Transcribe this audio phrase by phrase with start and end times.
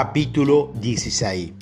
[0.00, 1.54] Capítulo 16.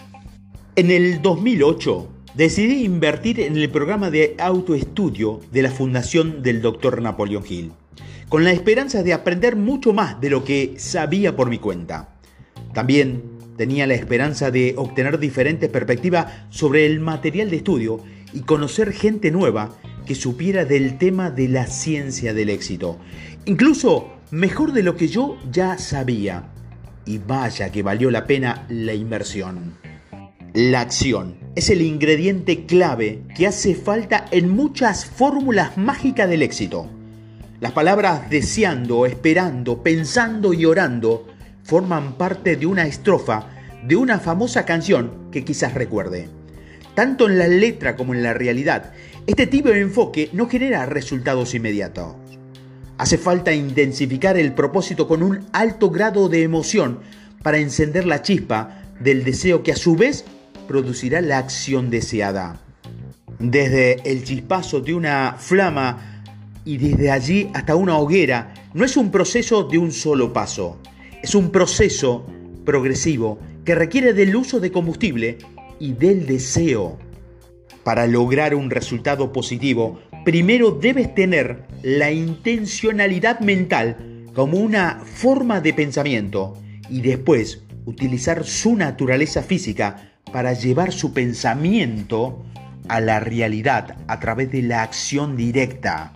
[0.75, 7.01] En el 2008 decidí invertir en el programa de autoestudio de la Fundación del Dr.
[7.01, 7.73] Napoleón Hill,
[8.29, 12.11] con la esperanza de aprender mucho más de lo que sabía por mi cuenta.
[12.75, 13.23] También
[13.57, 18.01] tenía la esperanza de obtener diferentes perspectivas sobre el material de estudio
[18.35, 19.75] y conocer gente nueva
[20.05, 22.99] que supiera del tema de la ciencia del éxito,
[23.47, 26.53] incluso mejor de lo que yo ya sabía
[27.07, 29.79] y vaya que valió la pena la inversión.
[30.53, 36.91] La acción es el ingrediente clave que hace falta en muchas fórmulas mágicas del éxito.
[37.61, 41.27] Las palabras deseando, esperando, pensando y orando
[41.63, 43.49] forman parte de una estrofa
[43.87, 46.29] de una famosa canción que quizás recuerde.
[46.95, 48.93] Tanto en la letra como en la realidad,
[49.27, 52.15] este tipo de enfoque no genera resultados inmediatos.
[52.99, 57.01] Hace falta intensificar el propósito con un alto grado de emoción
[57.43, 60.25] para encender la chispa del deseo que a su vez
[60.67, 62.61] producirá la acción deseada.
[63.39, 66.23] Desde el chispazo de una flama
[66.65, 70.79] y desde allí hasta una hoguera no es un proceso de un solo paso,
[71.23, 72.27] es un proceso
[72.65, 75.39] progresivo que requiere del uso de combustible
[75.79, 76.99] y del deseo.
[77.85, 85.73] Para lograr un resultado positivo, primero debes tener la intencionalidad mental como una forma de
[85.73, 86.59] pensamiento
[86.91, 92.45] y después utilizar su naturaleza física para llevar su pensamiento
[92.89, 96.13] a la realidad a través de la acción directa.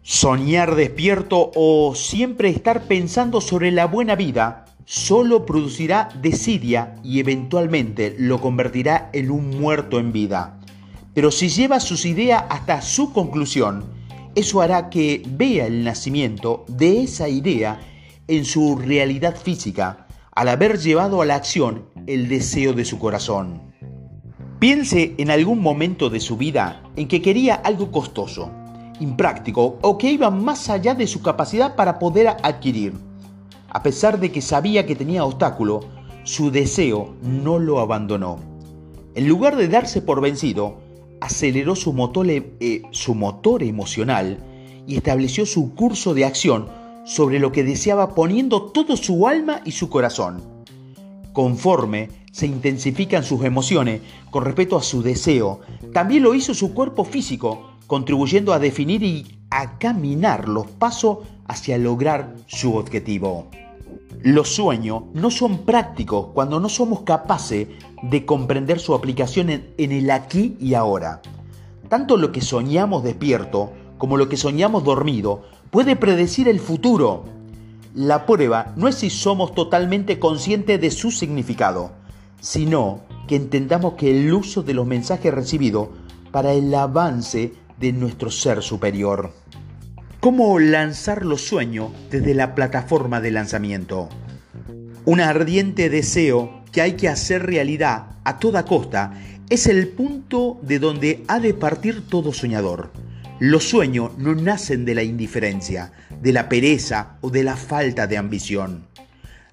[0.00, 8.16] Soñar despierto o siempre estar pensando sobre la buena vida solo producirá desidia y eventualmente
[8.18, 10.58] lo convertirá en un muerto en vida.
[11.14, 13.84] Pero si lleva sus ideas hasta su conclusión,
[14.34, 17.80] eso hará que vea el nacimiento de esa idea
[18.28, 23.60] en su realidad física, al haber llevado a la acción el deseo de su corazón.
[24.58, 28.50] Piense en algún momento de su vida en que quería algo costoso,
[29.00, 32.94] impráctico o que iba más allá de su capacidad para poder adquirir.
[33.68, 35.80] A pesar de que sabía que tenía obstáculo,
[36.24, 38.38] su deseo no lo abandonó.
[39.14, 40.78] En lugar de darse por vencido,
[41.22, 44.38] aceleró su motor, eh, su motor emocional
[44.88, 46.68] y estableció su curso de acción
[47.04, 50.42] sobre lo que deseaba poniendo todo su alma y su corazón.
[51.32, 54.00] Conforme se intensifican sus emociones
[54.30, 55.60] con respecto a su deseo,
[55.92, 61.78] también lo hizo su cuerpo físico, contribuyendo a definir y a caminar los pasos hacia
[61.78, 63.48] lograr su objetivo.
[64.24, 67.66] Los sueños no son prácticos cuando no somos capaces
[68.02, 71.22] de comprender su aplicación en, el aquí y ahora.
[71.88, 77.24] Tanto lo que soñamos despierto como lo que soñamos dormido puede predecir el futuro.
[77.96, 81.90] La prueba no es si somos totalmente conscientes de su significado,
[82.40, 85.88] sino que entendamos que el uso de los mensajes recibidos
[86.30, 89.41] para el avance de nuestro ser superior.
[90.22, 94.08] ¿Cómo lanzar los sueños desde la plataforma de lanzamiento?
[95.04, 99.14] Un ardiente deseo que hay que hacer realidad a toda costa
[99.50, 102.92] es el punto de donde ha de partir todo soñador.
[103.40, 105.90] Los sueños no nacen de la indiferencia,
[106.20, 108.86] de la pereza o de la falta de ambición.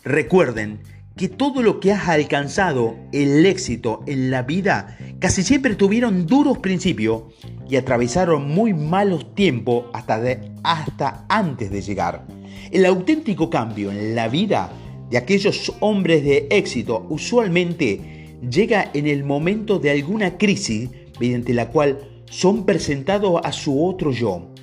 [0.03, 0.81] Recuerden
[1.17, 6.57] que todo lo que has alcanzado, el éxito en la vida, casi siempre tuvieron duros
[6.59, 7.23] principios
[7.69, 10.21] y atravesaron muy malos tiempos hasta,
[10.63, 12.25] hasta antes de llegar.
[12.71, 14.71] El auténtico cambio en la vida
[15.09, 21.69] de aquellos hombres de éxito usualmente llega en el momento de alguna crisis mediante la
[21.69, 24.53] cual son presentados a su otro yo.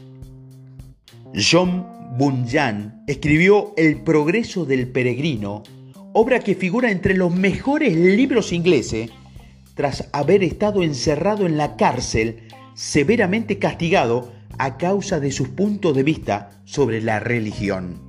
[1.35, 5.63] John Bunyan escribió El progreso del peregrino
[6.19, 9.11] obra que figura entre los mejores libros ingleses,
[9.77, 16.03] tras haber estado encerrado en la cárcel, severamente castigado a causa de sus puntos de
[16.03, 18.01] vista sobre la religión.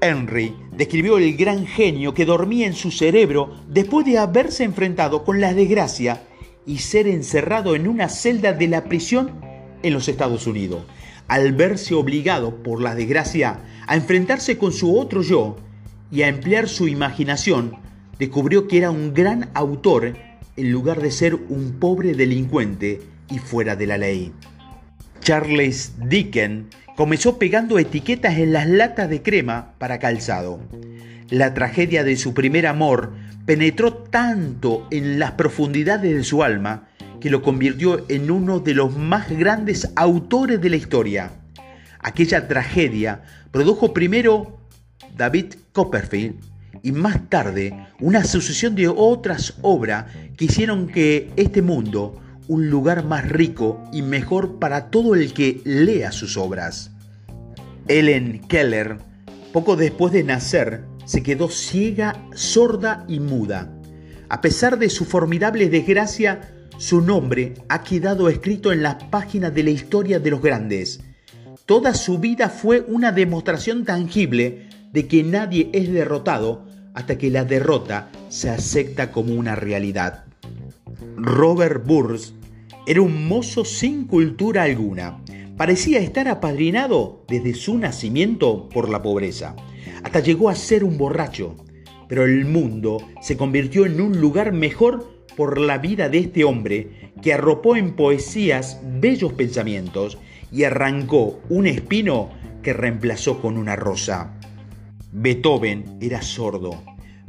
[0.00, 5.40] Henry describió el gran genio que dormía en su cerebro después de haberse enfrentado con
[5.40, 6.24] la desgracia
[6.66, 9.40] y ser encerrado en una celda de la prisión
[9.84, 10.82] en los Estados Unidos.
[11.28, 15.56] Al verse obligado por la desgracia a enfrentarse con su otro yo,
[16.10, 17.74] y a emplear su imaginación,
[18.18, 20.14] descubrió que era un gran autor
[20.56, 23.00] en lugar de ser un pobre delincuente
[23.30, 24.32] y fuera de la ley.
[25.20, 30.60] Charles Dickens comenzó pegando etiquetas en las latas de crema para calzado.
[31.30, 33.12] La tragedia de su primer amor
[33.46, 36.88] penetró tanto en las profundidades de su alma
[37.20, 41.30] que lo convirtió en uno de los más grandes autores de la historia.
[42.00, 43.22] Aquella tragedia
[43.52, 44.58] produjo primero
[45.16, 46.34] David Copperfield
[46.82, 50.06] y más tarde una sucesión de otras obras
[50.36, 55.60] que hicieron que este mundo un lugar más rico y mejor para todo el que
[55.64, 56.90] lea sus obras.
[57.88, 58.98] Ellen Keller,
[59.52, 63.72] poco después de nacer, se quedó ciega, sorda y muda.
[64.28, 69.62] A pesar de su formidable desgracia, su nombre ha quedado escrito en las páginas de
[69.62, 71.00] la historia de los grandes.
[71.66, 77.44] Toda su vida fue una demostración tangible de que nadie es derrotado hasta que la
[77.44, 80.24] derrota se acepta como una realidad.
[81.18, 82.32] Robert Burns
[82.86, 85.22] era un mozo sin cultura alguna.
[85.58, 89.54] Parecía estar apadrinado desde su nacimiento por la pobreza.
[90.02, 91.56] Hasta llegó a ser un borracho.
[92.08, 97.12] Pero el mundo se convirtió en un lugar mejor por la vida de este hombre
[97.20, 100.16] que arropó en poesías bellos pensamientos
[100.50, 102.30] y arrancó un espino
[102.62, 104.38] que reemplazó con una rosa.
[105.12, 106.82] Beethoven era sordo.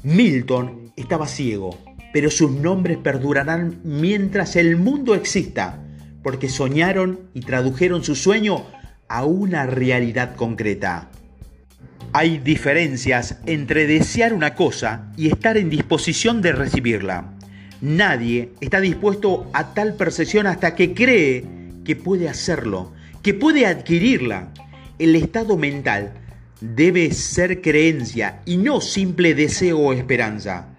[0.04, 1.78] Milton estaba ciego,
[2.14, 5.80] pero sus nombres perdurarán mientras el mundo exista,
[6.22, 8.66] porque soñaron y tradujeron su sueño
[9.08, 11.10] a una realidad concreta.
[12.14, 17.34] Hay diferencias entre desear una cosa y estar en disposición de recibirla.
[17.82, 21.44] Nadie está dispuesto a tal percepción hasta que cree
[21.84, 22.94] que puede hacerlo,
[23.24, 24.54] que puede adquirirla.
[25.00, 26.14] El estado mental
[26.62, 30.73] debe ser creencia y no simple deseo o esperanza.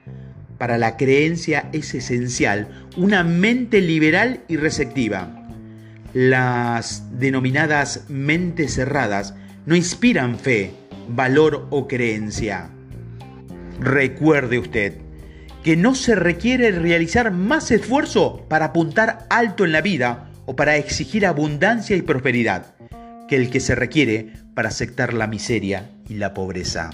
[0.59, 5.49] Para la creencia es esencial una mente liberal y receptiva.
[6.13, 9.35] Las denominadas mentes cerradas
[9.67, 10.73] no inspiran fe,
[11.09, 12.71] valor o creencia.
[13.81, 14.99] Recuerde usted,
[15.65, 20.77] que no se requiere realizar más esfuerzo para apuntar alto en la vida o para
[20.77, 22.75] exigir abundancia y prosperidad
[23.29, 26.91] que el que se requiere para aceptar la miseria y la pobreza.